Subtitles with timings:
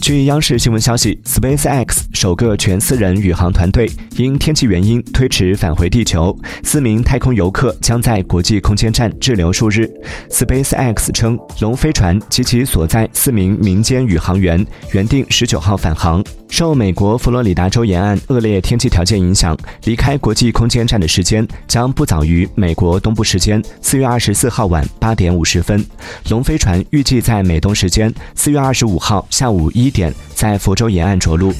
[0.00, 9.88] 据央视新闻消息，SpaceX 首个全私人宇航团队因天气原因推迟返回地球，四名太空游客将在国际空间站滞留数日。
[10.30, 25.84] SpaceX 称，龙飞船及其所在四名民间宇航员原定十九号返航，受美国佛罗里达州沿岸恶劣天气条件影响，离开国际空间站的时间将不早于美国东部时间四月二十四号晚八点五十分。
[26.30, 30.12] 龙飞船预计在美东时间四月二十五号下午一点。
[30.38, 31.52] 在福州沿岸着陆。